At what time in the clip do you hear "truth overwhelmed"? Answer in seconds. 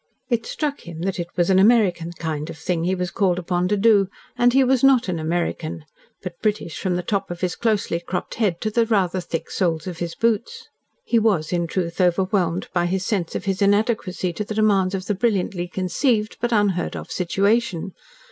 11.67-12.67